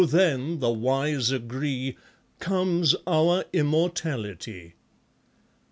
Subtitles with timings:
[0.09, 1.95] then, the wise agree,
[2.39, 4.73] Comes our immortality.